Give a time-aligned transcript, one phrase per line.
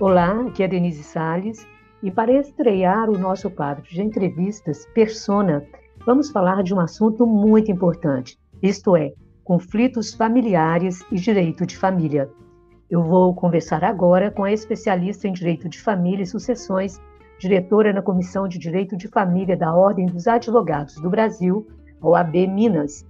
[0.00, 1.66] Olá, aqui é Denise Sales
[2.04, 5.66] e para estrear o nosso quadro de entrevistas Persona,
[6.06, 12.30] vamos falar de um assunto muito importante, isto é, conflitos familiares e direito de família.
[12.88, 17.00] Eu vou conversar agora com a especialista em direito de família e sucessões,
[17.40, 21.66] diretora na Comissão de Direito de Família da Ordem dos Advogados do Brasil,
[22.00, 23.04] OAB Minas,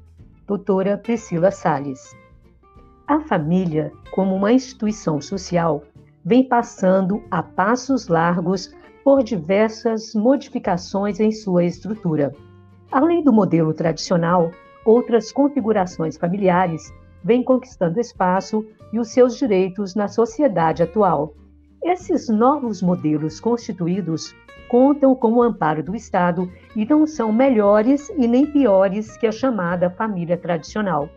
[0.46, 2.16] doutora Priscila Sales.
[3.06, 5.82] A família, como uma instituição social,
[6.28, 8.70] vem passando a passos largos
[9.02, 12.34] por diversas modificações em sua estrutura.
[12.92, 14.50] Além do modelo tradicional,
[14.84, 16.92] outras configurações familiares
[17.24, 21.32] vêm conquistando espaço e os seus direitos na sociedade atual.
[21.82, 24.34] Esses novos modelos constituídos
[24.68, 29.32] contam com o amparo do Estado e não são melhores e nem piores que a
[29.32, 31.08] chamada família tradicional,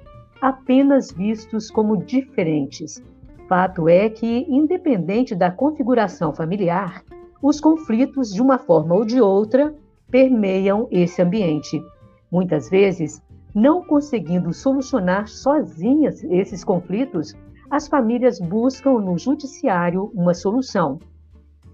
[0.41, 3.03] apenas vistos como diferentes,
[3.51, 7.03] Fato é que, independente da configuração familiar,
[7.43, 9.75] os conflitos, de uma forma ou de outra,
[10.09, 11.83] permeiam esse ambiente.
[12.31, 13.21] Muitas vezes,
[13.53, 17.35] não conseguindo solucionar sozinhas esses conflitos,
[17.69, 20.97] as famílias buscam no judiciário uma solução.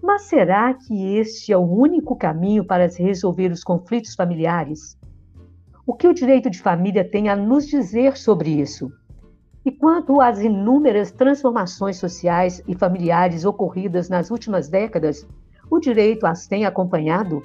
[0.02, 4.98] Mas será que este é o único caminho para se resolver os conflitos familiares?
[5.86, 8.90] O que o direito de família tem a nos dizer sobre isso?
[9.64, 15.26] E quanto às inúmeras transformações sociais e familiares ocorridas nas últimas décadas,
[15.70, 17.42] o direito as tem acompanhado?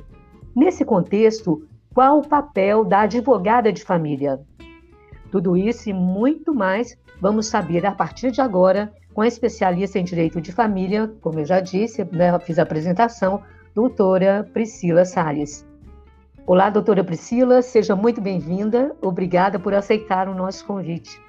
[0.56, 4.40] Nesse contexto, qual o papel da advogada de família?
[5.32, 10.04] Tudo isso e muito mais vamos saber a partir de agora com a especialista em
[10.04, 13.42] direito de família, como eu já disse, né, fiz a apresentação,
[13.74, 15.66] doutora Priscila Salles.
[16.46, 18.96] Olá, doutora Priscila, seja muito bem-vinda.
[19.02, 21.22] Obrigada por aceitar o nosso convite.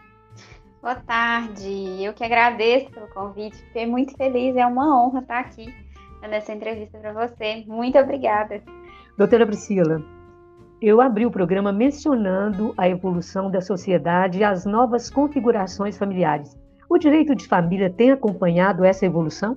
[0.85, 5.75] Boa tarde, eu que agradeço pelo convite, fiquei muito feliz, é uma honra estar aqui
[6.21, 7.65] nessa entrevista para você.
[7.67, 8.63] Muito obrigada.
[9.17, 10.03] Doutora Priscila,
[10.83, 16.55] eu abri o programa mencionando a evolução da sociedade e as novas configurações familiares.
[16.87, 19.57] O direito de família tem acompanhado essa evolução?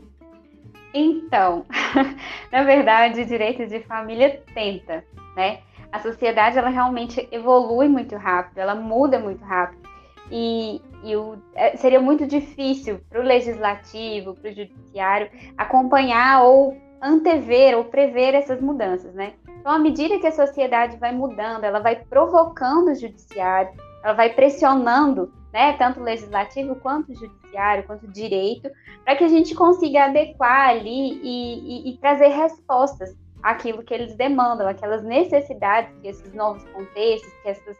[0.94, 1.66] Então,
[2.54, 5.04] na verdade, o direito de família tenta,
[5.36, 5.60] né?
[5.92, 9.87] A sociedade ela realmente evolui muito rápido, ela muda muito rápido.
[10.32, 16.78] E, e o, é, seria muito difícil para o legislativo, para o judiciário, acompanhar ou
[17.02, 19.34] antever ou prever essas mudanças, né?
[19.60, 23.72] Então, à medida que a sociedade vai mudando, ela vai provocando o judiciário,
[24.04, 28.70] ela vai pressionando, né, tanto o legislativo quanto o judiciário, quanto o direito,
[29.04, 34.16] para que a gente consiga adequar ali e, e, e trazer respostas àquilo que eles
[34.16, 37.78] demandam, aquelas necessidades que esses novos contextos, que essas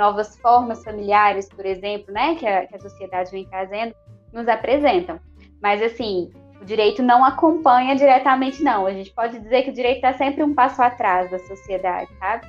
[0.00, 3.94] novas formas familiares, por exemplo, né, que a, que a sociedade vem trazendo,
[4.32, 5.20] nos apresentam.
[5.62, 8.86] Mas, assim, o direito não acompanha diretamente, não.
[8.86, 12.46] A gente pode dizer que o direito está sempre um passo atrás da sociedade, sabe?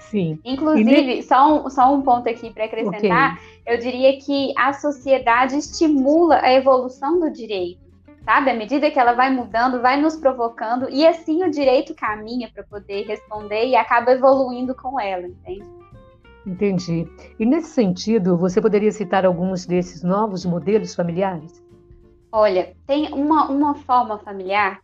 [0.00, 0.40] Sim.
[0.44, 3.74] Inclusive, só, um, só um ponto aqui para acrescentar, okay.
[3.74, 7.80] eu diria que a sociedade estimula a evolução do direito,
[8.24, 8.50] sabe?
[8.50, 12.64] À medida que ela vai mudando, vai nos provocando, e assim o direito caminha para
[12.64, 15.81] poder responder e acaba evoluindo com ela, entende?
[16.46, 17.06] Entendi.
[17.38, 21.62] E nesse sentido, você poderia citar alguns desses novos modelos familiares?
[22.32, 24.80] Olha, tem uma, uma forma familiar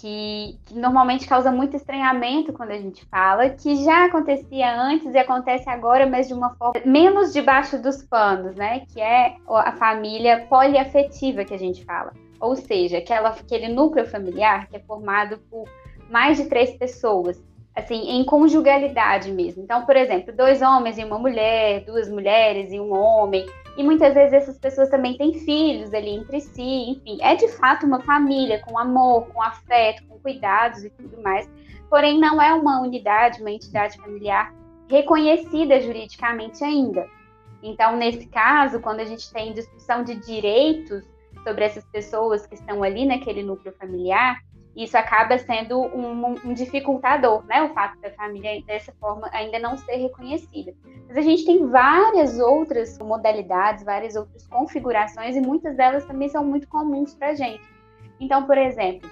[0.00, 5.18] que, que, normalmente causa muito estranhamento quando a gente fala, que já acontecia antes e
[5.18, 8.86] acontece agora, mas de uma forma menos debaixo dos panos, né?
[8.92, 12.12] Que é a família poliafetiva que a gente fala.
[12.40, 15.68] Ou seja, aquela, aquele núcleo familiar que é formado por
[16.10, 17.42] mais de três pessoas
[17.74, 19.62] assim, em conjugalidade mesmo.
[19.62, 23.46] Então, por exemplo, dois homens e uma mulher, duas mulheres e um homem,
[23.76, 27.86] e muitas vezes essas pessoas também têm filhos ali entre si, enfim, é de fato
[27.86, 31.50] uma família com amor, com afeto, com cuidados e tudo mais.
[31.88, 34.54] Porém, não é uma unidade, uma entidade familiar
[34.88, 37.08] reconhecida juridicamente ainda.
[37.62, 41.04] Então, nesse caso, quando a gente tem discussão de direitos
[41.44, 44.38] sobre essas pessoas que estão ali naquele núcleo familiar,
[44.74, 47.62] isso acaba sendo um, um, dificultador, né?
[47.62, 50.72] O fato da família dessa forma ainda não ser reconhecida.
[51.06, 56.44] Mas a gente tem várias outras modalidades, várias outras configurações e muitas delas também são
[56.44, 57.62] muito comuns para gente.
[58.18, 59.10] Então, por exemplo,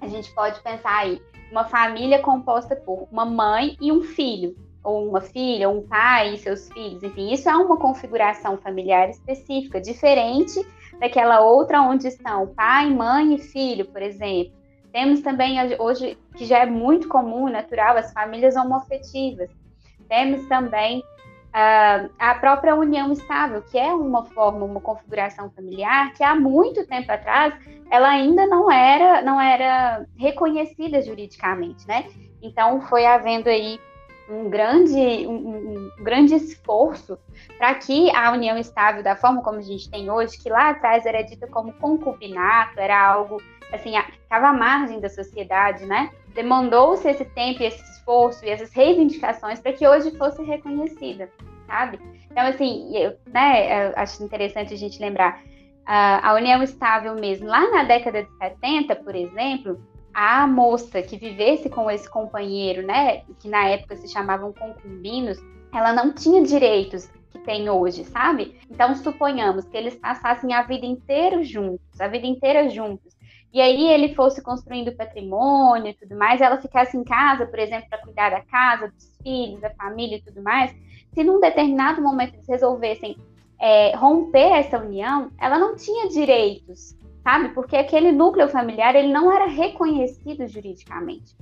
[0.00, 5.08] a gente pode pensar aí uma família composta por uma mãe e um filho, ou
[5.08, 9.80] uma filha, ou um pai e seus filhos, enfim, isso é uma configuração familiar específica,
[9.80, 10.60] diferente
[11.00, 14.55] daquela outra onde estão pai, mãe e filho, por exemplo
[14.96, 19.50] temos também hoje, que já é muito comum, natural, as famílias homoafetivas.
[20.08, 26.24] Temos também uh, a própria união estável, que é uma forma, uma configuração familiar que
[26.24, 27.52] há muito tempo atrás
[27.90, 32.06] ela ainda não era, não era reconhecida juridicamente, né?
[32.40, 33.78] Então foi havendo aí
[34.30, 37.18] um grande, um, um grande esforço
[37.58, 41.04] para que a união estável, da forma como a gente tem hoje, que lá atrás
[41.04, 46.10] era dita como concubinato, era algo assim, estava à margem da sociedade, né?
[46.34, 51.30] Demandou-se esse tempo e esse esforço e essas reivindicações para que hoje fosse reconhecida,
[51.66, 51.98] sabe?
[52.30, 55.40] Então, assim, eu, né, eu acho interessante a gente lembrar
[55.86, 57.46] a união estável mesmo.
[57.46, 59.80] Lá na década de 70, por exemplo,
[60.12, 65.38] a moça que vivesse com esse companheiro, né, que na época se chamavam concubinos,
[65.72, 68.58] ela não tinha direitos que tem hoje, sabe?
[68.70, 73.15] Então, suponhamos que eles passassem a vida inteira juntos, a vida inteira juntos.
[73.56, 77.88] E aí ele fosse construindo patrimônio e tudo mais, ela ficasse em casa, por exemplo,
[77.88, 80.76] para cuidar da casa, dos filhos, da família e tudo mais.
[81.14, 83.16] Se num determinado momento eles resolvessem
[83.58, 87.48] é, romper essa união, ela não tinha direitos, sabe?
[87.54, 91.34] Porque aquele núcleo familiar ele não era reconhecido juridicamente.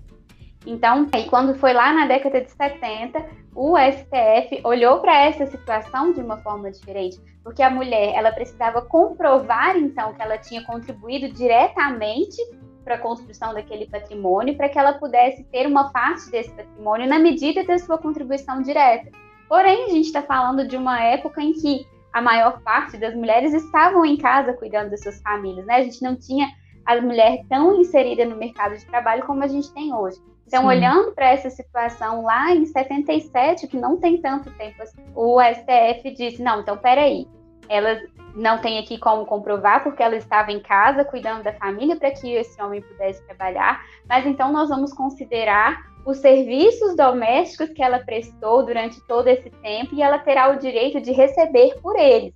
[0.65, 3.27] Então, aí quando foi lá na década de 70,
[3.57, 8.81] o STF olhou para essa situação de uma forma diferente, porque a mulher ela precisava
[8.81, 12.37] comprovar então que ela tinha contribuído diretamente
[12.83, 17.19] para a construção daquele patrimônio, para que ela pudesse ter uma parte desse patrimônio na
[17.19, 19.11] medida da sua contribuição direta.
[19.49, 23.53] Porém, a gente está falando de uma época em que a maior parte das mulheres
[23.53, 25.77] estavam em casa cuidando das suas famílias, né?
[25.77, 26.49] A gente não tinha
[26.87, 30.19] a mulher tão inserida no mercado de trabalho como a gente tem hoje.
[30.47, 30.69] Então, Sim.
[30.69, 36.11] olhando para essa situação lá em 77, que não tem tanto tempo, assim, o STF
[36.15, 37.27] disse: não, então peraí,
[37.69, 38.01] ela
[38.35, 42.33] não tem aqui como comprovar, porque ela estava em casa cuidando da família para que
[42.33, 48.65] esse homem pudesse trabalhar, mas então nós vamos considerar os serviços domésticos que ela prestou
[48.65, 52.35] durante todo esse tempo e ela terá o direito de receber por eles.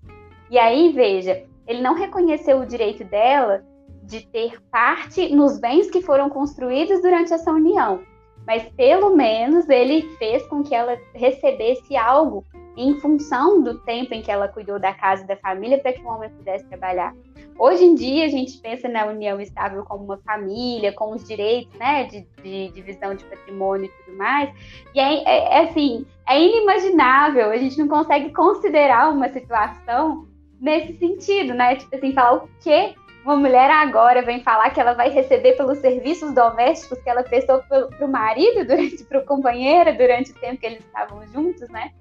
[0.51, 3.63] E aí, veja, ele não reconheceu o direito dela
[4.09, 8.01] de ter parte nos bens que foram construídos durante essa união,
[8.47, 12.43] mas pelo menos ele fez com que ela recebesse algo
[12.75, 16.01] em função do tempo em que ela cuidou da casa e da família para que
[16.01, 17.15] o homem pudesse trabalhar.
[17.59, 21.77] Hoje em dia, a gente pensa na união estável como uma família, com os direitos
[21.77, 24.51] né, de, divisão de patrimônio e tudo mais.
[24.95, 30.27] E é, é, é, assim, é inimaginável, a gente não consegue considerar uma situação
[30.61, 31.77] nesse sentido, né?
[31.77, 32.95] Tipo assim, falar o que
[33.25, 37.63] uma mulher agora vem falar que ela vai receber pelos serviços domésticos que ela prestou
[37.63, 41.93] para o marido, durante para o companheiro, durante o tempo que eles estavam juntos, né?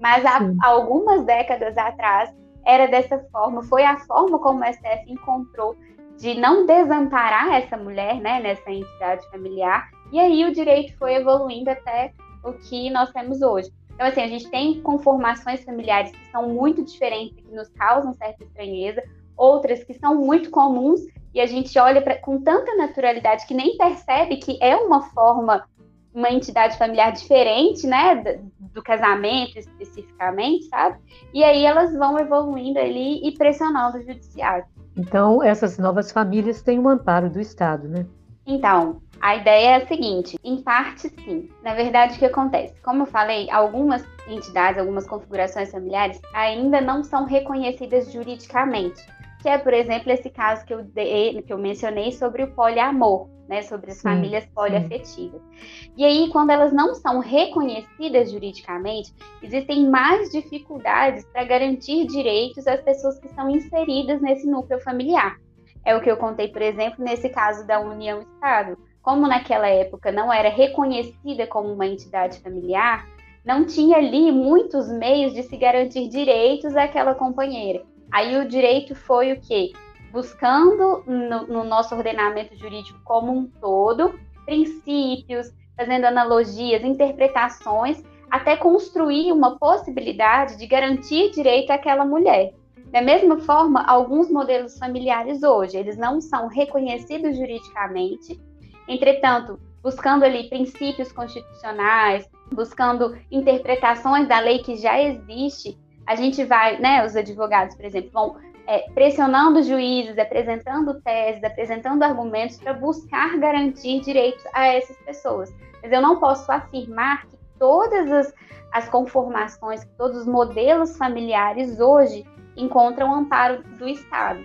[0.00, 2.30] Mas há algumas décadas atrás
[2.66, 5.74] era dessa forma, foi a forma como o STF encontrou
[6.18, 11.70] de não desamparar essa mulher, né, nessa entidade familiar, e aí o direito foi evoluindo
[11.70, 12.12] até
[12.44, 13.70] o que nós temos hoje.
[13.94, 18.44] Então, assim, a gente tem conformações familiares que são muito diferentes, que nos causam certa
[18.44, 19.02] estranheza,
[19.38, 21.00] outras que são muito comuns
[21.32, 25.64] e a gente olha pra, com tanta naturalidade que nem percebe que é uma forma
[26.12, 30.98] uma entidade familiar diferente, né, do, do, casamento especificamente, sabe?
[31.32, 34.64] E aí elas vão evoluindo ali e pressionando o judiciário.
[34.96, 38.04] Então, essas novas famílias têm um amparo do Estado, né?
[38.44, 41.48] Então, a ideia é a seguinte: em parte, sim.
[41.62, 42.74] Na verdade, o que acontece?
[42.82, 49.06] Como eu falei, algumas entidades, algumas configurações familiares ainda não são reconhecidas juridicamente
[49.40, 53.28] que é, por exemplo, esse caso que eu, dei, que eu mencionei sobre o poliamor,
[53.48, 55.40] né, sobre as sim, famílias poliafetivas.
[55.40, 55.92] Sim.
[55.96, 62.80] E aí, quando elas não são reconhecidas juridicamente, existem mais dificuldades para garantir direitos às
[62.82, 65.36] pessoas que estão inseridas nesse núcleo familiar.
[65.84, 68.76] É o que eu contei, por exemplo, nesse caso da união estável.
[69.00, 73.06] Como naquela época não era reconhecida como uma entidade familiar,
[73.42, 77.82] não tinha ali muitos meios de se garantir direitos àquela companheira.
[78.10, 79.72] Aí o direito foi o quê?
[80.10, 89.30] Buscando no, no nosso ordenamento jurídico como um todo princípios, fazendo analogias, interpretações, até construir
[89.32, 92.54] uma possibilidade de garantir direito àquela mulher.
[92.90, 98.40] Da mesma forma, alguns modelos familiares hoje, eles não são reconhecidos juridicamente,
[98.88, 106.78] entretanto, buscando ali princípios constitucionais, buscando interpretações da lei que já existe, a gente vai,
[106.78, 108.36] né, os advogados, por exemplo, vão
[108.66, 115.54] é, pressionando juízes, apresentando teses, apresentando argumentos para buscar garantir direitos a essas pessoas.
[115.82, 118.34] Mas eu não posso afirmar que todas as,
[118.72, 124.40] as conformações, que todos os modelos familiares hoje encontram amparo do Estado.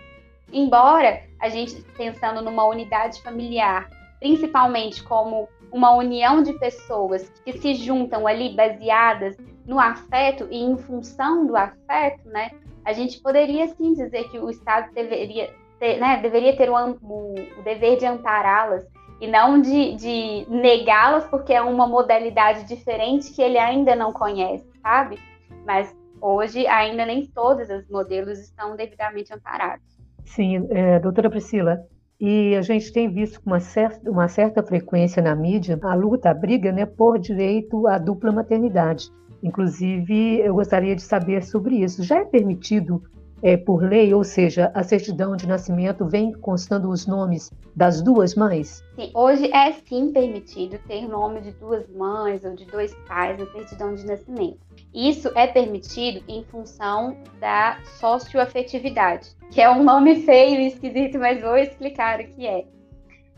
[0.51, 3.89] Embora a gente, pensando numa unidade familiar,
[4.20, 10.77] principalmente como uma união de pessoas que se juntam ali baseadas no afeto e em
[10.77, 12.51] função do afeto, né,
[12.86, 17.36] a gente poderia sim dizer que o Estado deveria ter, né, deveria ter o, o,
[17.60, 18.86] o dever de ampará-las
[19.22, 24.65] e não de, de negá-las porque é uma modalidade diferente que ele ainda não conhece,
[24.82, 25.17] sabe?
[25.65, 29.86] Mas hoje ainda nem todos os modelos estão devidamente amparados.
[30.25, 31.79] Sim, é, doutora Priscila,
[32.20, 36.29] e a gente tem visto com uma certa, uma certa frequência na mídia a luta,
[36.29, 39.10] a briga né, por direito à dupla maternidade.
[39.43, 42.01] Inclusive, eu gostaria de saber sobre isso.
[42.01, 43.03] Já é permitido
[43.43, 48.35] é, por lei, ou seja, a certidão de nascimento vem constando os nomes das duas
[48.35, 48.81] mães?
[48.95, 53.45] Sim, hoje é sim permitido ter nome de duas mães ou de dois pais na
[53.47, 54.59] certidão de nascimento.
[54.93, 61.41] Isso é permitido em função da socioafetividade, que é um nome feio e esquisito, mas
[61.41, 62.63] vou explicar o que é.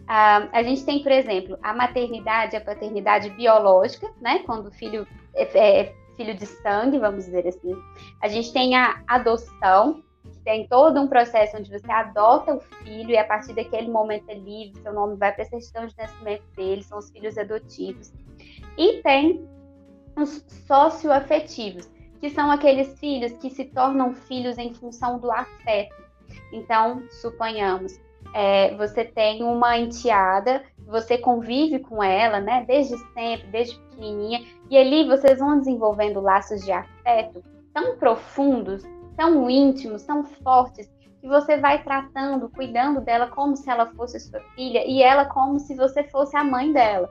[0.06, 4.40] Uh, a gente tem, por exemplo, a maternidade, a paternidade biológica, né?
[4.46, 7.76] Quando o filho é, é filho de sangue, vamos dizer assim.
[8.22, 13.12] A gente tem a adoção, que tem todo um processo onde você adota o filho
[13.12, 16.44] e a partir daquele momento é livre, seu nome vai para a certidão de nascimento
[16.56, 18.14] dele, são os filhos adotivos.
[18.78, 19.48] E tem
[20.16, 25.96] os socioafetivos, que são aqueles filhos que se tornam filhos em função do afeto.
[26.52, 28.00] Então, suponhamos,
[28.34, 34.78] é, você tem uma enteada, você convive com ela, né, desde sempre, desde pequenininha, e
[34.78, 38.84] ali vocês vão desenvolvendo laços de afeto tão profundos,
[39.18, 40.90] tão íntimos, tão fortes,
[41.22, 45.60] que você vai tratando, cuidando dela como se ela fosse sua filha e ela como
[45.60, 47.10] se você fosse a mãe dela,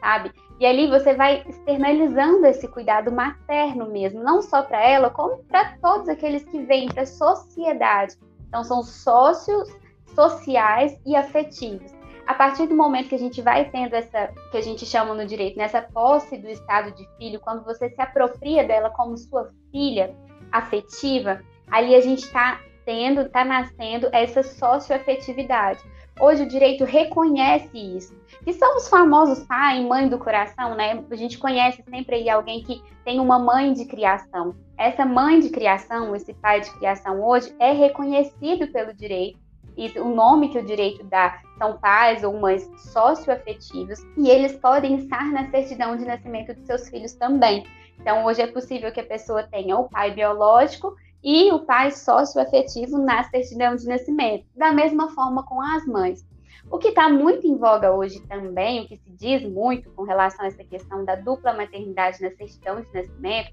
[0.00, 0.30] sabe?
[0.60, 5.76] E ali você vai externalizando esse cuidado materno mesmo, não só para ela, como para
[5.78, 8.16] todos aqueles que vêm para a sociedade.
[8.48, 9.68] Então são sócios
[10.14, 11.92] sociais e afetivos
[12.26, 15.26] a partir do momento que a gente vai tendo essa, que a gente chama no
[15.26, 20.14] direito, nessa posse do estado de filho, quando você se apropria dela como sua filha
[20.50, 21.40] afetiva,
[21.70, 25.80] ali a gente está tendo, está nascendo essa socioafetividade.
[26.20, 28.14] Hoje o direito reconhece isso.
[28.44, 31.02] Que são os famosos pai e mãe do coração, né?
[31.10, 34.54] A gente conhece sempre aí alguém que tem uma mãe de criação.
[34.78, 39.43] Essa mãe de criação, esse pai de criação hoje é reconhecido pelo direito
[39.76, 44.96] e o nome que o direito dá são pais ou mães socioafetivos e eles podem
[44.96, 47.64] estar na certidão de nascimento dos seus filhos também.
[48.00, 52.98] Então, hoje é possível que a pessoa tenha o pai biológico e o pai socioafetivo
[52.98, 56.26] na certidão de nascimento, da mesma forma com as mães.
[56.70, 60.44] O que está muito em voga hoje também, o que se diz muito com relação
[60.44, 63.52] a essa questão da dupla maternidade na certidão de nascimento,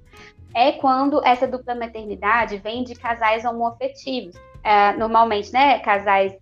[0.53, 6.33] é quando essa dupla maternidade vem de casais homoafetivos é, normalmente, né, casais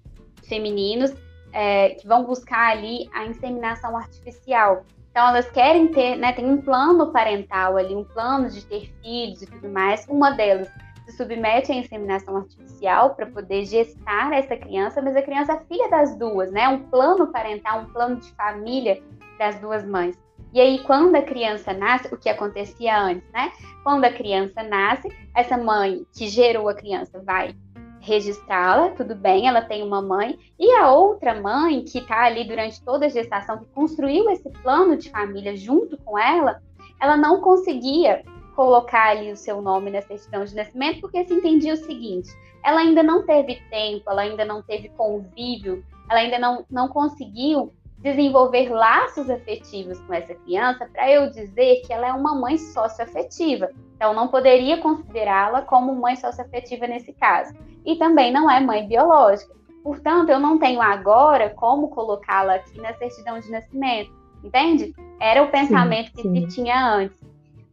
[0.48, 1.14] femininos
[1.54, 4.86] é, que vão buscar ali a inseminação artificial.
[5.12, 9.42] Então, elas querem ter, né, tem um plano parental ali, um plano de ter filhos
[9.42, 10.06] e tudo mais.
[10.08, 10.70] Uma delas
[11.06, 15.90] se submete à inseminação artificial para poder gestar essa criança, mas a criança é filha
[15.90, 16.68] das duas, né?
[16.70, 19.02] Um plano parental, um plano de família
[19.38, 20.18] das duas mães.
[20.54, 23.52] E aí, quando a criança nasce, o que acontecia antes, né?
[23.84, 27.56] Quando a criança nasce, essa mãe que gerou a criança vai
[28.10, 32.84] registrá-la, tudo bem, ela tem uma mãe, e a outra mãe que está ali durante
[32.84, 36.62] toda a gestação, que construiu esse plano de família junto com ela,
[37.00, 38.24] ela não conseguia
[38.56, 42.30] colocar ali o seu nome na certidão de nascimento, porque se entendia o seguinte:
[42.64, 47.72] ela ainda não teve tempo, ela ainda não teve convívio, ela ainda não, não conseguiu
[48.00, 53.70] desenvolver laços afetivos com essa criança para eu dizer que ela é uma mãe socioafetiva.
[53.96, 57.54] Então, não poderia considerá-la como mãe socioafetiva nesse caso.
[57.90, 59.52] E também não é mãe biológica.
[59.84, 64.12] Portanto, eu não tenho agora como colocá-la aqui na certidão de nascimento.
[64.44, 64.94] Entende?
[65.20, 66.36] Era o pensamento sim, que sim.
[66.36, 67.20] se tinha antes.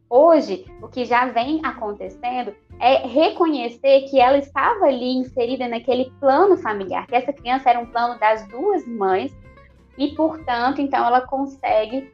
[0.08, 6.56] Hoje, o que já vem acontecendo é reconhecer que ela estava ali inserida naquele plano
[6.56, 9.36] familiar, que essa criança era um plano das duas mães
[9.98, 12.10] e, portanto, então ela consegue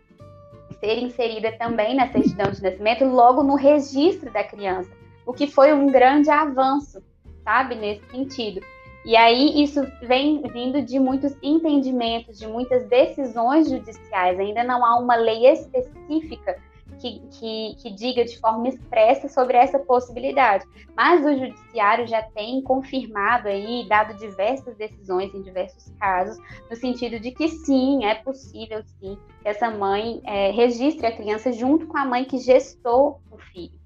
[0.81, 4.91] ser inserida também na certidão de nascimento, logo no registro da criança,
[5.25, 7.01] o que foi um grande avanço,
[7.45, 8.61] sabe, nesse sentido.
[9.05, 14.39] E aí isso vem vindo de muitos entendimentos, de muitas decisões judiciais.
[14.39, 16.57] Ainda não há uma lei específica
[17.01, 20.65] que, que, que, diga de forma expressa sobre essa possibilidade.
[20.97, 26.39] Mas o judiciário já tem confirmado aí, dado diversas decisões em diversos casos,
[26.71, 31.53] no sentido de que sim, é possível sim que essa mãe é, registre a criança
[31.53, 33.82] junto com a mãe que gestou o filho.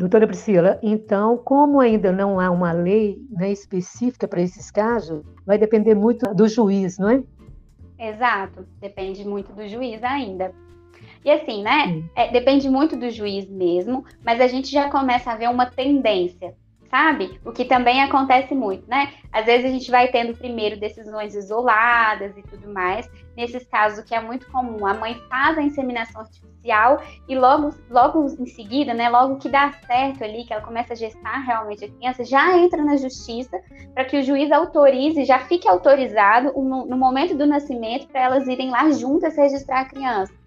[0.00, 5.58] Doutora Priscila, então, como ainda não há uma lei né, específica para esses casos, vai
[5.58, 7.22] depender muito do juiz, não é?
[7.98, 10.54] Exato, depende muito do juiz ainda.
[11.22, 12.02] E assim, né?
[12.16, 16.54] É, depende muito do juiz mesmo, mas a gente já começa a ver uma tendência
[16.90, 17.40] sabe?
[17.44, 19.12] O que também acontece muito, né?
[19.32, 23.08] Às vezes a gente vai tendo primeiro decisões isoladas e tudo mais.
[23.36, 27.72] Nesses casos, o que é muito comum, a mãe faz a inseminação artificial e logo,
[27.88, 29.08] logo em seguida, né?
[29.08, 32.84] Logo que dá certo ali, que ela começa a gestar realmente a criança, já entra
[32.84, 33.56] na justiça
[33.94, 38.48] para que o juiz autorize, já fique autorizado no, no momento do nascimento para elas
[38.48, 40.40] irem lá juntas registrar a criança.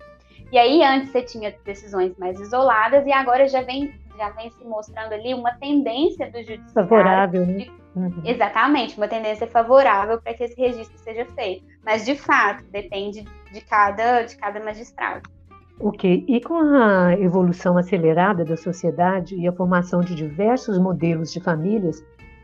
[0.51, 4.63] E aí, antes você tinha decisões mais isoladas e agora já vem já vem se
[4.63, 6.73] mostrando ali uma tendência do judiciário.
[6.73, 7.67] Favorável, né?
[7.95, 8.21] Uhum.
[8.25, 11.63] Exatamente, uma tendência favorável para que esse registro seja feito.
[11.85, 15.29] Mas, de fato, depende de cada, de cada magistrado.
[15.79, 16.25] Ok.
[16.27, 22.03] E com a evolução acelerada da sociedade e a formação de diversos modelos de famílias,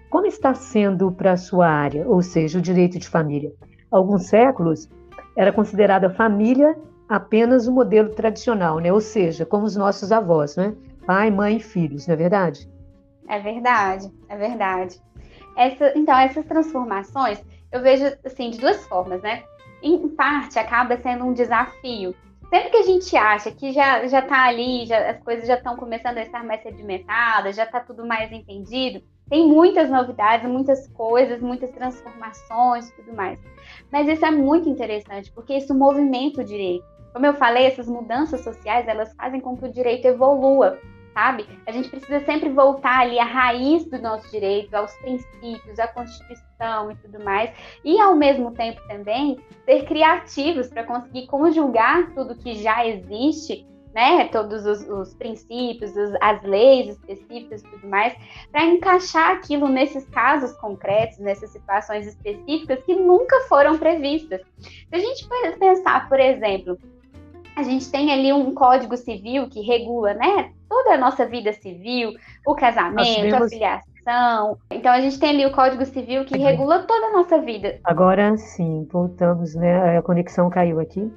[0.10, 3.52] como está sendo para a sua área, ou seja, o direito de família?
[3.92, 4.90] Há alguns séculos
[5.36, 6.76] era considerada família
[7.08, 8.92] apenas o modelo tradicional, né?
[8.92, 10.76] ou seja, como os nossos avós, né?
[11.10, 12.70] Pai, mãe e filhos, não é verdade?
[13.28, 15.02] É verdade, é verdade.
[15.58, 19.42] Essa, então, essas transformações eu vejo assim de duas formas, né?
[19.82, 22.14] Em parte, acaba sendo um desafio.
[22.52, 25.76] Sempre que a gente acha que já já está ali, já, as coisas já estão
[25.76, 31.42] começando a estar mais sedimentadas, já está tudo mais entendido, tem muitas novidades, muitas coisas,
[31.42, 33.40] muitas transformações e tudo mais.
[33.92, 36.86] Mas isso é muito interessante, porque isso movimenta o direito.
[37.14, 40.78] Como eu falei, essas mudanças sociais, elas fazem com que o direito evolua
[41.20, 41.46] sabe?
[41.66, 46.92] A gente precisa sempre voltar ali à raiz do nosso direito, aos princípios, à Constituição
[46.92, 47.52] e tudo mais,
[47.84, 54.28] e ao mesmo tempo também ser criativos para conseguir conjugar tudo que já existe né,
[54.28, 58.16] todos os, os princípios, os, as leis específicas e tudo mais,
[58.52, 64.42] para encaixar aquilo nesses casos concretos, nessas situações específicas que nunca foram previstas.
[64.60, 66.78] Se a gente pensar, por exemplo,
[67.60, 72.14] a gente tem ali um código civil que regula, né, toda a nossa vida civil,
[72.46, 74.58] o casamento, a filiação.
[74.72, 76.44] Então a gente tem ali o Código Civil que aqui.
[76.44, 77.80] regula toda a nossa vida.
[77.84, 79.98] Agora sim, voltamos, né?
[79.98, 81.12] A conexão caiu aqui.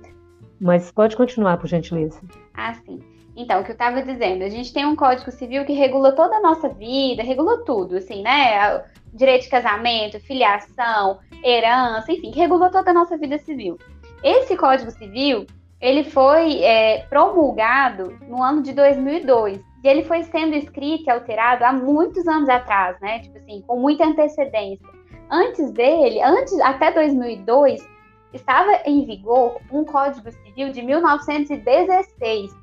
[0.61, 2.21] Mas pode continuar, por gentileza.
[2.55, 3.01] Ah, sim.
[3.35, 6.37] Então, o que eu estava dizendo, a gente tem um Código Civil que regula toda
[6.37, 8.85] a nossa vida, regula tudo, assim, né?
[9.13, 13.79] Direito de casamento, filiação, herança, enfim, regula toda a nossa vida civil.
[14.23, 15.47] Esse Código Civil,
[15.83, 21.65] ele foi é, promulgado no ano de 2002 e ele foi sendo escrito e alterado
[21.65, 23.19] há muitos anos atrás, né?
[23.19, 24.87] Tipo assim, com muita antecedência.
[25.29, 27.85] Antes dele, antes até 2002,
[28.33, 32.57] estava em vigor um Código Civil de 1916.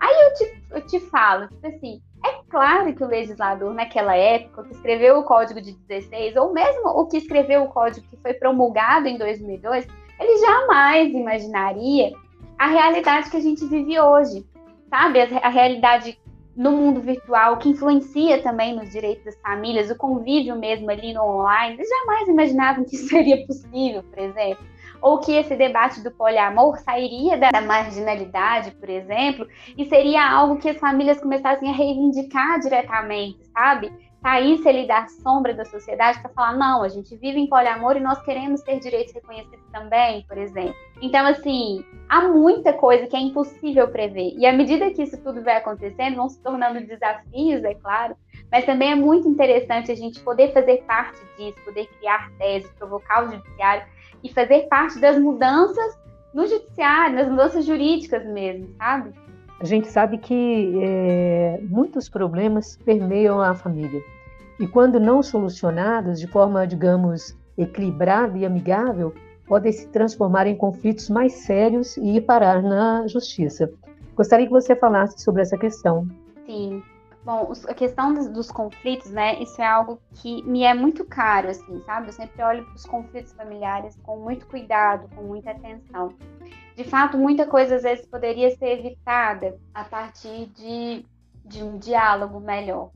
[0.00, 4.64] Aí eu te, eu te falo, tipo assim, é claro que o legislador naquela época,
[4.64, 8.34] que escreveu o Código de 16, ou mesmo o que escreveu o Código que foi
[8.34, 9.86] promulgado em 2002,
[10.18, 12.12] ele jamais imaginaria
[12.58, 14.44] a realidade que a gente vive hoje,
[14.90, 15.20] sabe?
[15.20, 16.18] A, realidade
[16.56, 21.22] no mundo virtual, que influencia também nos direitos das famílias, o convívio mesmo ali no
[21.22, 21.74] online.
[21.74, 24.66] Eles jamais imaginavam que isso seria possível, por exemplo.
[25.00, 30.68] Ou que esse debate do poliamor sairia da marginalidade, por exemplo, e seria algo que
[30.68, 33.92] as famílias começassem a reivindicar diretamente, sabe?
[34.28, 38.00] Saísse ali da sombra da sociedade para falar, não, a gente vive em poliamor e
[38.00, 40.74] nós queremos ter direitos reconhecidos também, por exemplo.
[41.00, 44.34] Então, assim, há muita coisa que é impossível prever.
[44.36, 48.14] E à medida que isso tudo vai acontecendo, vão se tornando desafios, é claro,
[48.52, 53.24] mas também é muito interessante a gente poder fazer parte disso, poder criar teses, provocar
[53.24, 53.86] o judiciário
[54.22, 55.98] e fazer parte das mudanças
[56.34, 59.10] no judiciário, nas mudanças jurídicas mesmo, sabe?
[59.58, 64.02] A gente sabe que é, muitos problemas permeiam a família.
[64.58, 69.14] E quando não solucionados de forma, digamos, equilibrada e amigável,
[69.46, 73.70] podem se transformar em conflitos mais sérios e ir parar na justiça.
[74.14, 76.06] Gostaria que você falasse sobre essa questão.
[76.44, 76.82] Sim.
[77.24, 79.40] Bom, a questão dos, dos, conflitos, né?
[79.42, 82.08] Isso é algo que me é muito caro, assim, sabe?
[82.08, 86.14] Eu sempre olho para os conflitos familiares com muito cuidado, com muita atenção
[86.78, 91.04] de fato, muita coisa às vezes poderia ser evitada a partir de,
[91.44, 92.92] de um diálogo melhor.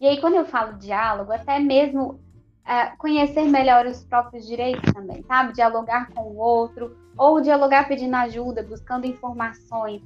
[0.00, 2.20] E aí, quando eu falo diálogo, até mesmo
[2.68, 5.54] uh, conhecer melhor os próprios direitos também, sabe?
[5.54, 10.02] Dialogar com o outro, ou dialogar pedindo ajuda, buscando informações,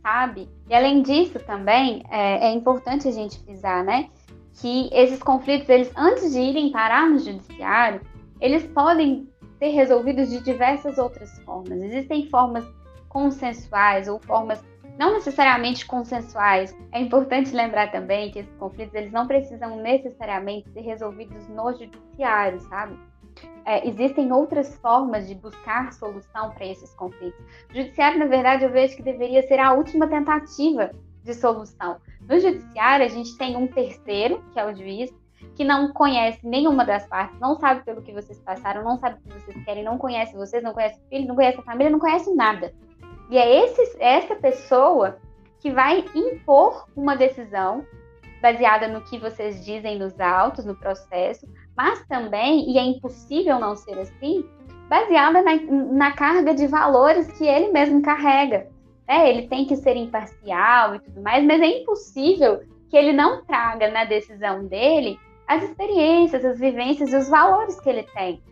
[0.00, 0.48] sabe?
[0.68, 4.10] E além disso também, é, é importante a gente frisar, né?
[4.54, 8.00] Que esses conflitos, eles antes de irem parar no judiciário,
[8.40, 9.28] eles podem
[9.58, 11.80] ser resolvidos de diversas outras formas.
[11.82, 12.64] Existem formas
[13.08, 14.62] consensuais ou formas
[14.98, 16.76] não necessariamente consensuais.
[16.92, 22.60] É importante lembrar também que esses conflitos eles não precisam necessariamente ser resolvidos no judiciário,
[22.60, 22.96] sabe?
[23.64, 27.40] é, existem outras formas de buscar solução para esses conflitos.
[27.70, 30.90] O judiciário, na verdade, eu vejo que deveria ser a última tentativa
[31.22, 31.98] de solução.
[32.28, 35.12] No judiciário, a gente tem um terceiro, que é o juiz,
[35.54, 39.22] que não conhece nenhuma das partes, não sabe pelo que vocês passaram, não sabe o
[39.22, 41.98] que vocês querem, não conhece vocês, não conhece o filho, não conhece a família, não
[41.98, 42.72] conhece nada.
[43.32, 45.16] E é esse, essa pessoa
[45.58, 47.82] que vai impor uma decisão
[48.42, 53.74] baseada no que vocês dizem nos autos, no processo, mas também, e é impossível não
[53.74, 54.44] ser assim,
[54.86, 58.68] baseada na, na carga de valores que ele mesmo carrega.
[59.08, 63.42] É, ele tem que ser imparcial e tudo mais, mas é impossível que ele não
[63.46, 65.18] traga na decisão dele
[65.48, 68.42] as experiências, as vivências e os valores que ele tem,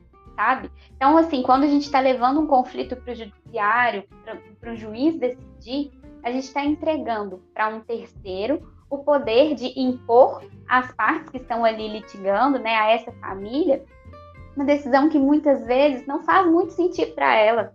[0.40, 0.70] sabe?
[0.96, 4.04] Então, assim, quando a gente está levando um conflito para o judiciário,
[4.58, 10.42] para o juiz decidir, a gente está entregando para um terceiro o poder de impor
[10.66, 13.84] às partes que estão ali litigando, né, a essa família,
[14.56, 17.74] uma decisão que muitas vezes não faz muito sentido para ela,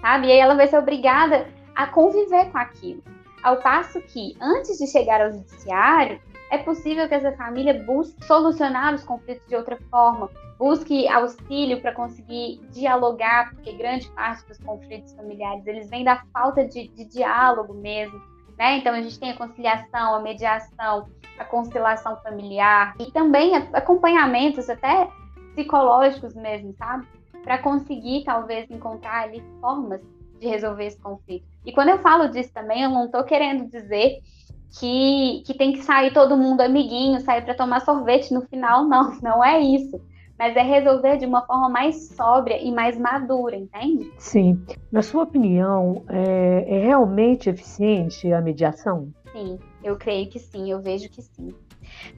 [0.00, 0.26] sabe?
[0.26, 3.02] E aí ela vai ser obrigada a conviver com aquilo.
[3.42, 6.20] Ao passo que, antes de chegar ao judiciário,
[6.52, 11.92] é possível que essa família busque solucionar os conflitos de outra forma, busque auxílio para
[11.92, 17.72] conseguir dialogar, porque grande parte dos conflitos familiares eles vêm da falta de, de diálogo
[17.72, 18.20] mesmo.
[18.58, 18.76] Né?
[18.76, 25.08] Então a gente tem a conciliação, a mediação, a conciliação familiar e também acompanhamentos até
[25.54, 27.06] psicológicos mesmo, sabe?
[27.42, 30.02] Para conseguir talvez encontrar ali formas
[30.38, 31.46] de resolver esse conflito.
[31.64, 34.20] E quando eu falo disso também, eu não estou querendo dizer
[34.72, 39.18] que, que tem que sair todo mundo amiguinho, sair para tomar sorvete no final, não,
[39.20, 40.00] não é isso.
[40.38, 44.10] Mas é resolver de uma forma mais sóbria e mais madura, entende?
[44.18, 44.60] Sim.
[44.90, 49.12] Na sua opinião, é, é realmente eficiente a mediação?
[49.30, 51.54] Sim, eu creio que sim, eu vejo que sim.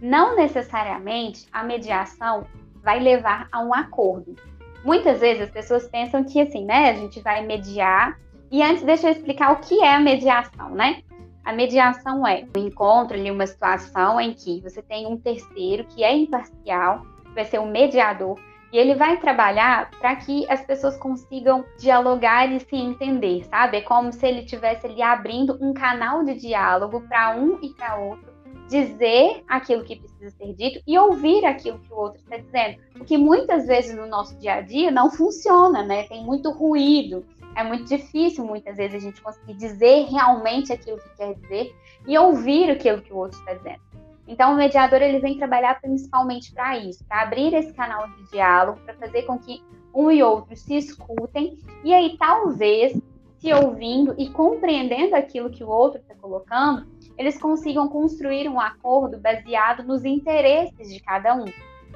[0.01, 2.47] Não necessariamente a mediação
[2.83, 4.37] vai levar a um acordo.
[4.85, 8.19] Muitas vezes as pessoas pensam que assim, né, a gente vai mediar.
[8.51, 11.03] E antes deixa eu explicar o que é a mediação, né?
[11.45, 16.03] A mediação é um encontro ali, uma situação em que você tem um terceiro que
[16.03, 17.03] é imparcial,
[17.35, 18.39] vai ser um mediador,
[18.73, 23.77] e ele vai trabalhar para que as pessoas consigam dialogar e se entender, sabe?
[23.77, 27.97] É como se ele estivesse ali abrindo um canal de diálogo para um e para
[27.97, 28.35] outro
[28.69, 32.79] dizer aquilo que precisa ser dito e ouvir aquilo que o outro está dizendo.
[32.99, 36.05] O que muitas vezes no nosso dia a dia não funciona, né?
[36.05, 37.25] Tem muito ruído,
[37.57, 41.75] é muito difícil muitas vezes a gente conseguir dizer realmente aquilo que quer dizer
[42.07, 43.81] e ouvir aquilo que o outro está dizendo.
[44.27, 48.81] Então, o mediador ele vem trabalhar principalmente para isso, para abrir esse canal de diálogo,
[48.81, 49.63] para fazer com que
[49.95, 52.99] um e outro se escutem e aí talvez
[53.39, 56.87] se ouvindo e compreendendo aquilo que o outro está colocando,
[57.19, 61.45] eles consigam construir um acordo baseado nos interesses de cada um,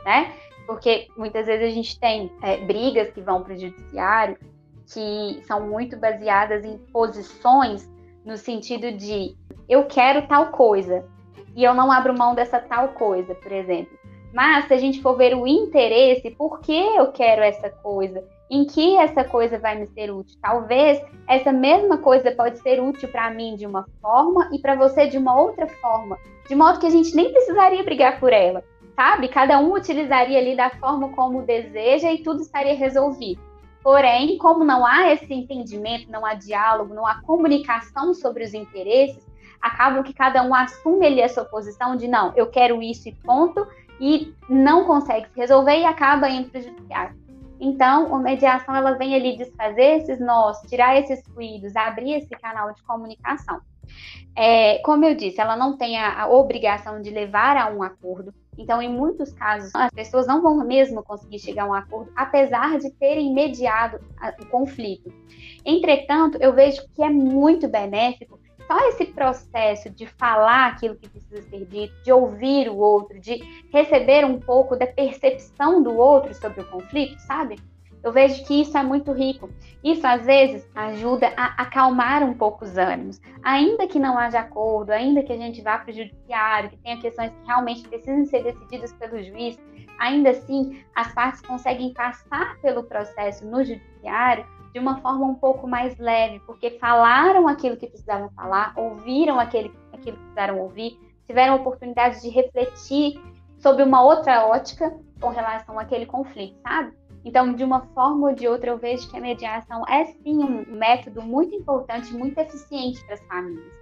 [0.05, 0.35] né?
[0.66, 4.38] Porque muitas vezes a gente tem é, brigas que vão para o judiciário
[4.92, 7.88] que são muito baseadas em posições
[8.24, 9.37] no sentido de
[9.68, 11.05] eu quero tal coisa
[11.55, 13.98] e eu não abro mão dessa tal coisa, por exemplo.
[14.33, 18.22] Mas se a gente for ver o interesse, por que eu quero essa coisa?
[18.51, 20.38] Em que essa coisa vai me ser útil?
[20.40, 25.07] Talvez essa mesma coisa pode ser útil para mim de uma forma e para você
[25.07, 28.62] de uma outra forma, de modo que a gente nem precisaria brigar por ela,
[28.94, 29.29] sabe?
[29.29, 33.47] Cada um utilizaria ali da forma como deseja e tudo estaria resolvido.
[33.88, 39.27] Porém, como não há esse entendimento, não há diálogo, não há comunicação sobre os interesses,
[39.62, 43.14] acaba que cada um assume ali a sua posição de não, eu quero isso e
[43.14, 43.66] ponto,
[43.98, 47.16] e não consegue se resolver e acaba indo para o judiciário.
[47.59, 52.74] Então, a mediação ela vem ali desfazer esses nós, tirar esses ruídos, abrir esse canal
[52.74, 53.59] de comunicação.
[54.37, 58.35] É, como eu disse, ela não tem a, a obrigação de levar a um acordo,
[58.59, 62.79] então, em muitos casos, as pessoas não vão mesmo conseguir chegar a um acordo, apesar
[62.79, 64.01] de terem mediado
[64.40, 65.12] o conflito.
[65.64, 71.40] Entretanto, eu vejo que é muito benéfico só esse processo de falar aquilo que precisa
[71.49, 73.40] ser dito, de ouvir o outro, de
[73.73, 77.57] receber um pouco da percepção do outro sobre o conflito, sabe?
[78.09, 79.51] Eu vejo que isso é muito rico.
[79.85, 83.21] Isso, às vezes, ajuda a acalmar um pouco os ânimos.
[83.42, 86.99] Ainda que não haja acordo, ainda que a gente vá para o judiciário, que tenha
[86.99, 89.61] questões que realmente precisam ser decididas pelo juiz,
[89.99, 95.68] ainda assim, as partes conseguem passar pelo processo no judiciário de uma forma um pouco
[95.68, 101.53] mais leve, porque falaram aquilo que precisavam falar, ouviram aquele, aquilo que precisaram ouvir, tiveram
[101.53, 103.21] a oportunidade de refletir
[103.59, 106.97] sobre uma outra ótica com relação àquele conflito, sabe?
[107.24, 110.76] Então, de uma forma ou de outra, eu vejo que a mediação é sim um
[110.76, 113.72] método muito importante, muito eficiente para as famílias.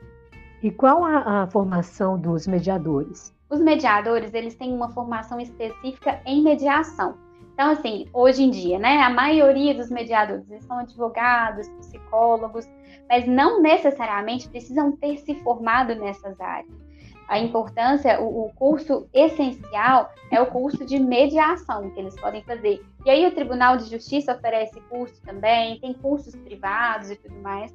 [0.63, 3.35] E qual a, a formação dos mediadores?
[3.49, 7.15] Os mediadores, eles têm uma formação específica em mediação.
[7.55, 12.69] Então, assim, hoje em dia, né, a maioria dos mediadores são advogados, psicólogos,
[13.09, 16.75] mas não necessariamente precisam ter se formado nessas áreas.
[17.29, 22.85] A importância, o, o curso essencial é o curso de mediação que eles podem fazer.
[23.07, 27.75] E aí o Tribunal de Justiça oferece curso também, tem cursos privados e tudo mais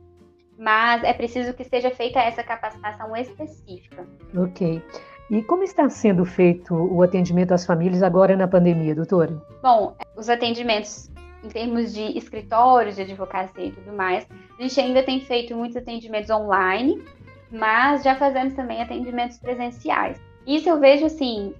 [0.61, 4.05] mas é preciso que seja feita essa capacitação específica.
[4.37, 4.79] Ok.
[5.31, 9.41] E como está sendo feito o atendimento às famílias agora na pandemia, doutora?
[9.63, 11.09] Bom, os atendimentos
[11.43, 14.27] em termos de escritórios de advocacia e tudo mais,
[14.59, 17.01] a gente ainda tem feito muitos atendimentos online,
[17.51, 20.21] mas já fazemos também atendimentos presenciais.
[20.45, 21.55] Isso eu vejo assim,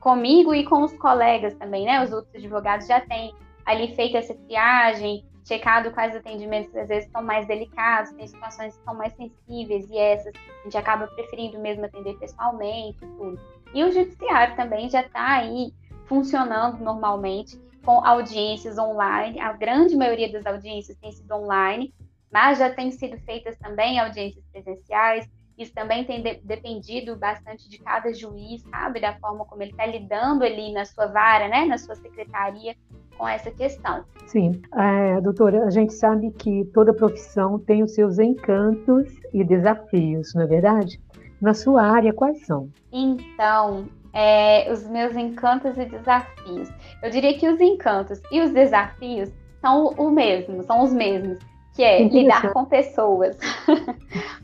[0.00, 2.02] comigo e com os colegas também, né?
[2.04, 3.34] Os outros advogados já têm
[3.64, 8.84] ali feito essa triagem, checado quais atendimentos às vezes são mais delicados, tem situações que
[8.84, 13.40] são mais sensíveis e essas a gente acaba preferindo mesmo atender pessoalmente e tudo.
[13.74, 15.72] E o judiciário também já está aí
[16.06, 19.40] funcionando normalmente com audiências online.
[19.40, 21.94] A grande maioria das audiências tem sido online,
[22.30, 25.28] mas já tem sido feitas também audiências presenciais.
[25.58, 29.84] Isso também tem de dependido bastante de cada juiz, sabe, da forma como ele está
[29.84, 32.76] lidando ali na sua vara, né, na sua secretaria
[33.18, 34.04] com essa questão.
[34.26, 40.32] Sim, é, doutora, a gente sabe que toda profissão tem os seus encantos e desafios,
[40.34, 41.00] não é verdade?
[41.40, 42.68] Na sua área, quais são?
[42.92, 46.70] Então, é, os meus encantos e desafios.
[47.02, 51.38] Eu diria que os encantos e os desafios são o mesmo, são os mesmos,
[51.74, 53.36] que é lidar com pessoas.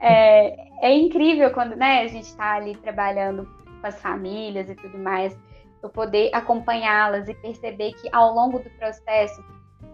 [0.00, 3.46] é, é, incrível quando né, a gente está ali trabalhando
[3.80, 5.36] com as famílias e tudo mais
[5.82, 9.42] eu poder acompanhá-las e perceber que ao longo do processo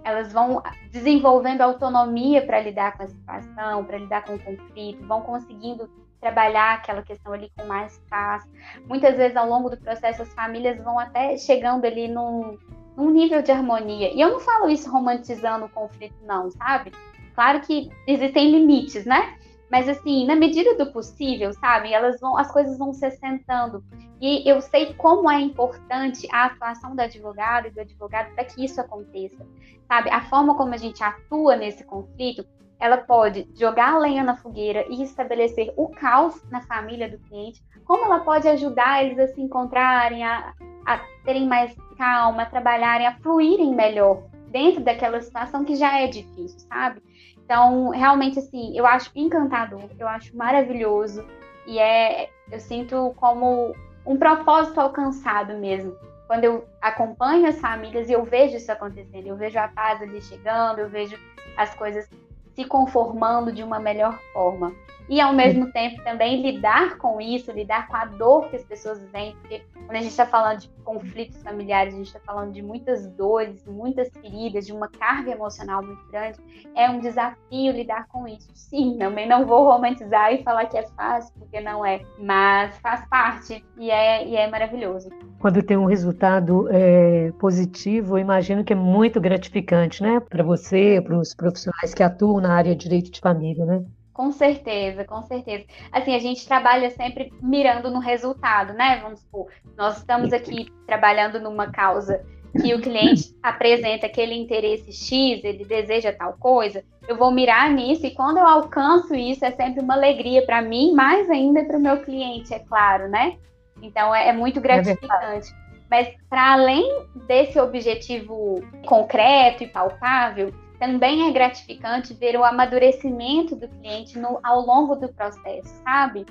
[0.03, 5.21] elas vão desenvolvendo autonomia para lidar com a situação, para lidar com o conflito, vão
[5.21, 5.90] conseguindo
[6.21, 8.49] trabalhar aquela questão ali com mais paz.
[8.87, 12.57] Muitas vezes ao longo do processo as famílias vão até chegando ali num,
[12.97, 14.12] num nível de harmonia.
[14.12, 16.92] E eu não falo isso romantizando o conflito, não, sabe?
[17.35, 19.37] Claro que existem limites, né?
[19.70, 21.92] Mas assim, na medida do possível, sabe?
[21.92, 23.83] Elas vão, as coisas vão se assentando.
[24.20, 28.64] E eu sei como é importante a atuação do advogado e do advogado para que
[28.64, 29.44] isso aconteça.
[29.88, 30.11] Sabe?
[30.11, 32.46] A forma como a gente atua nesse conflito,
[32.79, 37.62] ela pode jogar a lenha na fogueira e estabelecer o caos na família do cliente,
[37.85, 40.52] como ela pode ajudar eles a se encontrarem, a,
[40.85, 46.07] a terem mais calma, a trabalharem, a fluírem melhor dentro daquela situação que já é
[46.07, 47.02] difícil, sabe?
[47.46, 51.24] Então, realmente, assim, eu acho encantador, eu acho maravilhoso
[51.64, 53.72] e é, eu sinto como
[54.04, 55.96] um propósito alcançado mesmo.
[56.26, 60.20] Quando eu acompanho as famílias e eu vejo isso acontecendo, eu vejo a paz ali
[60.20, 61.16] chegando, eu vejo
[61.56, 62.11] as coisas
[62.52, 64.74] se conformando de uma melhor forma
[65.09, 69.01] e ao mesmo tempo também lidar com isso, lidar com a dor que as pessoas
[69.12, 72.62] têm, porque quando a gente está falando de conflitos familiares, a gente está falando de
[72.62, 76.38] muitas dores, muitas feridas, de uma carga emocional muito grande,
[76.75, 78.49] é um desafio lidar com isso.
[78.55, 83.07] Sim, também não vou romantizar e falar que é fácil, porque não é, mas faz
[83.09, 85.09] parte e é, e é maravilhoso.
[85.38, 91.01] Quando tem um resultado é, positivo, eu imagino que é muito gratificante, né, para você,
[91.01, 93.85] para os profissionais que atuam na área de direito de família, né?
[94.16, 95.66] Com certeza, com certeza.
[95.92, 98.98] Assim, a gente trabalha sempre mirando no resultado, né?
[99.02, 102.24] Vamos supor, nós estamos aqui trabalhando numa causa
[102.59, 108.07] que o cliente apresenta aquele interesse X, ele deseja tal coisa, eu vou mirar nisso
[108.07, 111.81] e quando eu alcanço isso é sempre uma alegria para mim, mais ainda para o
[111.81, 113.37] meu cliente, é claro, né?
[113.83, 115.52] Então é, é muito é gratificante.
[115.52, 115.55] É
[115.90, 123.69] Mas para além desse objetivo concreto e palpável, também é gratificante ver o amadurecimento do
[123.69, 126.27] cliente no, ao longo do processo, sabe?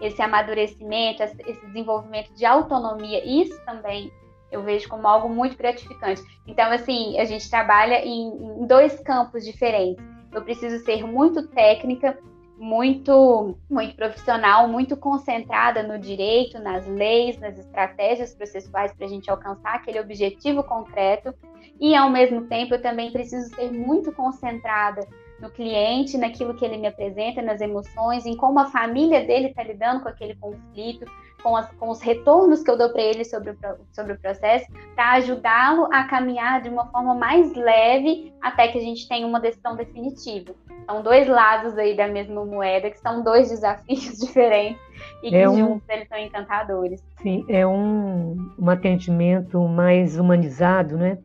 [0.00, 4.12] Esse amadurecimento, esse desenvolvimento de autonomia, isso também
[4.50, 6.22] eu vejo como algo muito gratificante.
[6.46, 8.28] Então, assim, a gente trabalha em,
[8.62, 10.02] em dois campos diferentes.
[10.32, 12.18] Eu preciso ser muito técnica,
[12.58, 19.30] muito, muito profissional, muito concentrada no direito, nas leis, nas estratégias processuais para a gente
[19.30, 21.32] alcançar aquele objetivo concreto.
[21.80, 25.06] E ao mesmo tempo, eu também preciso ser muito concentrada
[25.40, 29.62] no cliente, naquilo que ele me apresenta, nas emoções, em como a família dele está
[29.62, 31.06] lidando com aquele conflito,
[31.48, 33.56] com, as, com, os retornos que eu dou para ele sobre o,
[33.92, 38.82] sobre o processo, para ajudá-lo a caminhar de uma forma mais leve até que a
[38.82, 40.52] gente tenha uma decisão definitiva.
[40.84, 44.80] São dois lados aí da mesma moeda, que são dois desafios diferentes
[45.22, 47.02] e que é um, juntos eles são encantadores.
[47.22, 51.16] Sim, é um, um atendimento mais humanizado, né?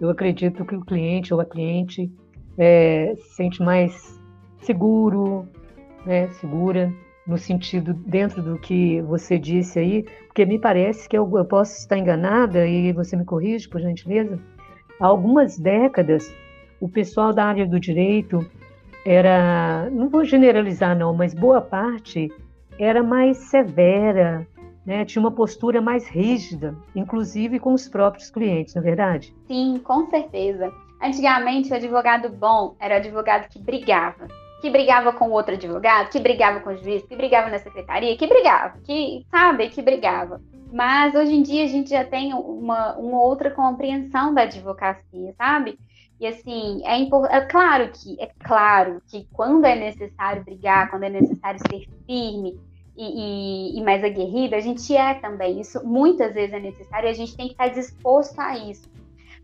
[0.00, 2.10] eu acredito que o cliente ou a cliente
[2.58, 4.18] é, se sente mais
[4.62, 5.46] seguro,
[6.06, 6.92] né, segura,
[7.30, 11.78] no sentido dentro do que você disse aí, porque me parece que eu, eu posso
[11.78, 14.36] estar enganada e você me corrige, por gentileza.
[15.00, 16.34] Há algumas décadas,
[16.80, 18.44] o pessoal da área do direito
[19.06, 22.28] era, não vou generalizar não, mas boa parte
[22.78, 24.44] era mais severa,
[24.84, 25.04] né?
[25.04, 29.32] tinha uma postura mais rígida, inclusive com os próprios clientes, não é verdade?
[29.46, 30.72] Sim, com certeza.
[31.00, 34.26] Antigamente, o advogado bom era o advogado que brigava.
[34.60, 38.26] Que brigava com outro advogado, que brigava com o juiz, que brigava na secretaria, que
[38.26, 40.40] brigava, que, sabe, que brigava.
[40.72, 45.78] Mas hoje em dia a gente já tem uma, uma outra compreensão da advocacia, sabe?
[46.20, 47.00] E assim, é,
[47.36, 52.60] é claro que é claro que quando é necessário brigar, quando é necessário ser firme
[52.94, 55.60] e, e, e mais aguerrido, a gente é também.
[55.60, 58.86] Isso muitas vezes é necessário e a gente tem que estar disposto a isso.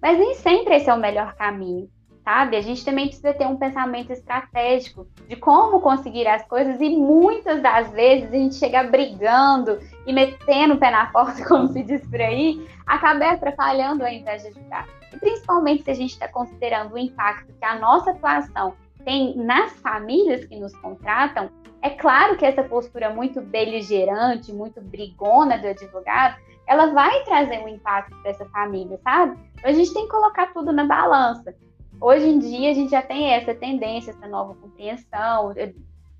[0.02, 1.88] Mas nem sempre esse é o melhor caminho,
[2.26, 2.56] sabe?
[2.56, 7.62] A gente também precisa ter um pensamento estratégico de como conseguir as coisas e muitas
[7.62, 12.04] das vezes a gente chega brigando e metendo o pé na porta, como se diz
[12.08, 14.88] por aí, acaba atrapalhando ao invés de ajudar.
[15.14, 19.72] E principalmente se a gente está considerando o impacto que a nossa atuação tem nas
[19.74, 21.48] famílias que nos contratam,
[21.80, 26.34] é claro que essa postura muito beligerante, muito brigona do advogado,
[26.66, 29.38] ela vai trazer um impacto para essa família, sabe?
[29.58, 31.54] Então, a gente tem que colocar tudo na balança.
[32.00, 35.54] Hoje em dia, a gente já tem essa tendência, essa nova compreensão.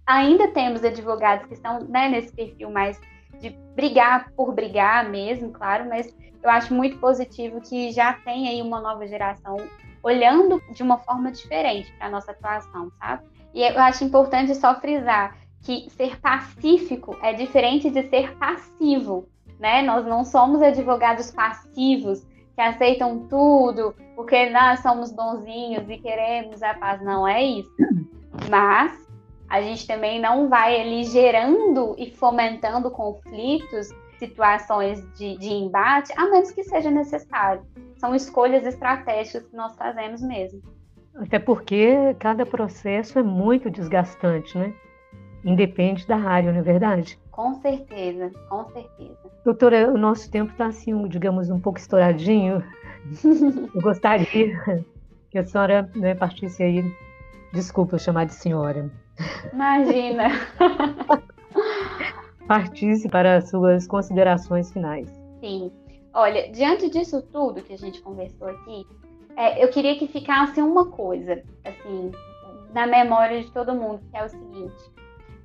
[0.07, 3.01] Ainda temos advogados que estão né, nesse perfil mais
[3.41, 8.63] de brigar por brigar mesmo, claro, mas eu acho muito positivo que já tem aí
[8.63, 9.57] uma nova geração
[10.03, 13.25] olhando de uma forma diferente para a nossa atuação, sabe?
[13.53, 19.83] E eu acho importante só frisar que ser pacífico é diferente de ser passivo né?
[19.83, 26.73] Nós não somos advogados passivos que aceitam tudo porque nós somos bonzinhos e queremos a
[26.73, 27.03] paz.
[27.03, 27.71] Não é isso.
[28.49, 29.07] Mas
[29.49, 36.31] a gente também não vai ali gerando e fomentando conflitos, situações de, de embate, a
[36.31, 37.63] menos que seja necessário.
[37.99, 40.63] São escolhas estratégicas que nós fazemos mesmo.
[41.15, 44.75] Até porque cada processo é muito desgastante, né?
[45.45, 47.19] Independe da área, não é verdade?
[47.31, 49.19] Com certeza, com certeza.
[49.45, 52.65] Doutora, o nosso tempo está assim, digamos, um pouco estouradinho.
[53.75, 54.27] Eu gostaria
[55.31, 56.85] que a senhora né, partisse aí.
[57.53, 58.91] Desculpa eu chamar de senhora.
[59.53, 60.29] Imagina.
[62.47, 65.09] partisse para as suas considerações finais.
[65.41, 65.71] Sim.
[66.15, 68.87] Olha, diante disso tudo que a gente conversou aqui,
[69.37, 72.11] é, eu queria que ficasse uma coisa, assim,
[72.73, 74.75] na memória de todo mundo, que é o seguinte: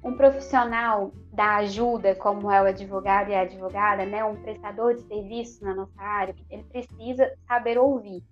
[0.03, 5.01] um profissional da ajuda, como é o advogado e a advogada, né, um prestador de
[5.01, 8.23] serviço na nossa área, ele precisa saber ouvir.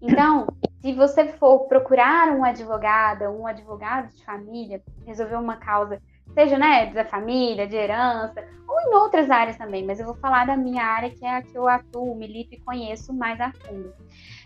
[0.00, 0.48] Então,
[0.80, 6.02] se você for procurar um advogado, um advogado de família, resolver uma causa,
[6.34, 10.46] seja né, da família, de herança, ou em outras áreas também, mas eu vou falar
[10.46, 13.92] da minha área, que é a que eu atuo, milito e conheço mais a fundo.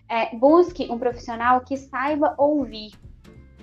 [0.09, 2.93] É, busque um profissional que saiba ouvir,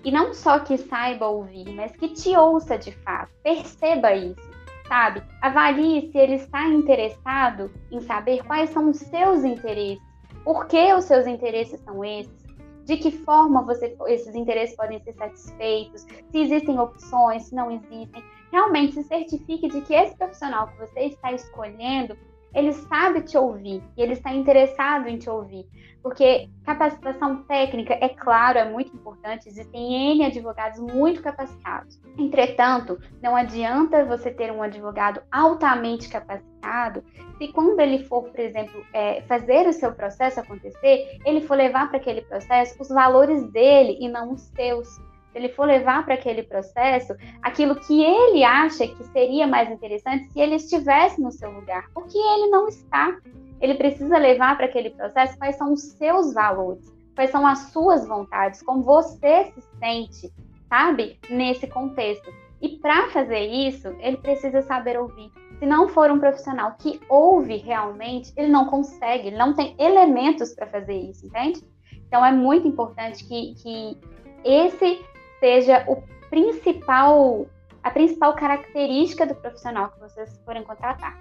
[0.04, 3.32] e não só que saiba ouvir, mas que te ouça de fato.
[3.42, 4.42] Perceba isso,
[4.88, 5.24] sabe?
[5.42, 10.04] Avalie se ele está interessado em saber quais são os seus interesses,
[10.44, 12.44] por que os seus interesses são esses,
[12.86, 18.24] de que forma você, esses interesses podem ser satisfeitos, se existem opções, se não existem.
[18.52, 22.18] Realmente se certifique de que esse profissional que você está escolhendo
[22.54, 25.66] ele sabe te ouvir e ele está interessado em te ouvir.
[26.02, 31.98] Porque capacitação técnica, é claro, é muito importante, existem N advogados muito capacitados.
[32.18, 37.04] Entretanto, não adianta você ter um advogado altamente capacitado
[37.38, 41.90] se quando ele for, por exemplo, é, fazer o seu processo acontecer, ele for levar
[41.90, 44.88] para aquele processo os valores dele e não os seus
[45.34, 50.32] se ele for levar para aquele processo aquilo que ele acha que seria mais interessante
[50.32, 53.18] se ele estivesse no seu lugar, porque ele não está.
[53.60, 58.08] Ele precisa levar para aquele processo quais são os seus valores, quais são as suas
[58.08, 60.32] vontades, como você se sente,
[60.70, 62.32] sabe, nesse contexto.
[62.62, 65.32] E para fazer isso, ele precisa saber ouvir.
[65.58, 70.54] Se não for um profissional que ouve realmente, ele não consegue, ele não tem elementos
[70.54, 71.64] para fazer isso, entende?
[72.08, 73.98] Então é muito importante que, que
[74.44, 75.04] esse
[75.44, 77.46] seja o principal,
[77.84, 81.20] a principal característica do profissional que vocês forem contratar.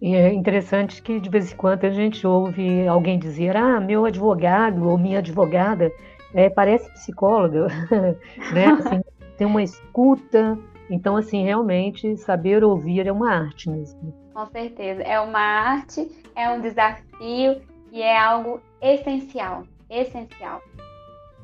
[0.00, 4.06] E é interessante que de vez em quando a gente ouve alguém dizer: ah, meu
[4.06, 5.92] advogado ou minha advogada
[6.32, 7.66] é, parece psicóloga,
[8.54, 8.66] né?
[8.78, 9.02] Assim,
[9.36, 10.58] tem uma escuta.
[10.88, 14.14] Então, assim, realmente saber ouvir é uma arte mesmo.
[14.32, 17.60] Com certeza, é uma arte, é um desafio
[17.92, 20.60] e é algo essencial, essencial.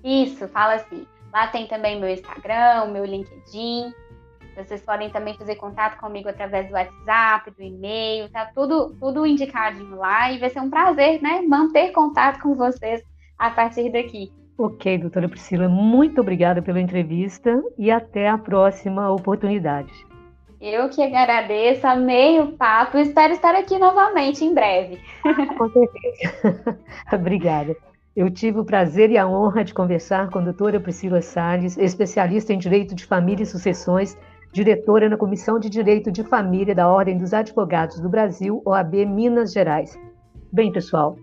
[0.03, 1.07] Isso, fala assim.
[1.35, 3.93] Lá tem também meu Instagram, meu LinkedIn.
[4.65, 9.97] Vocês podem também fazer contato comigo através do WhatsApp, do e-mail, tá tudo, tudo indicadinho
[9.97, 13.03] lá e vai ser um prazer, né, manter contato com vocês
[13.39, 14.31] a partir daqui.
[14.59, 19.91] Ok, doutora Priscila, muito obrigada pela entrevista e até a próxima oportunidade.
[20.61, 25.01] Eu que agradeço, amei o papo espero estar aqui novamente em breve.
[25.57, 26.79] Com certeza.
[27.11, 27.75] obrigada.
[28.15, 32.53] Eu tive o prazer e a honra de conversar com a doutora Priscila Salles, especialista
[32.53, 34.19] em Direito de Família e Sucessões
[34.53, 39.53] diretora na Comissão de Direito de Família da Ordem dos Advogados do Brasil, OAB Minas
[39.53, 39.99] Gerais.
[40.53, 41.17] Bem, pessoal,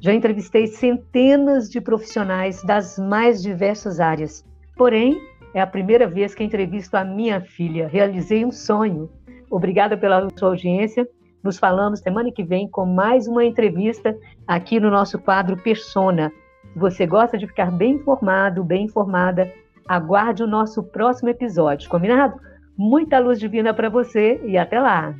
[0.00, 4.44] já entrevistei centenas de profissionais das mais diversas áreas.
[4.76, 5.16] Porém,
[5.54, 7.86] é a primeira vez que entrevisto a minha filha.
[7.86, 9.08] Realizei um sonho.
[9.48, 11.08] Obrigada pela sua audiência.
[11.42, 14.16] Nos falamos semana que vem com mais uma entrevista
[14.46, 16.32] aqui no nosso quadro Persona.
[16.72, 19.52] Se você gosta de ficar bem informado, bem informada,
[19.86, 22.40] aguarde o nosso próximo episódio, combinado?
[22.76, 25.14] Muita luz divina para você e até lá!